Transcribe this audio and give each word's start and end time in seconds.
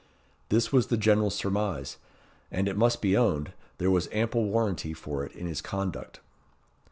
This 0.49 0.71
was 0.73 0.87
the 0.87 0.97
general 0.97 1.29
surmise; 1.29 1.97
and, 2.49 2.67
it 2.67 2.75
must 2.75 3.03
be 3.03 3.15
owned, 3.15 3.53
there 3.77 3.91
was 3.91 4.09
ample 4.11 4.45
warranty 4.45 4.95
for 4.95 5.23
it 5.23 5.31
in 5.33 5.45
his 5.45 5.61
conduct. 5.61 6.21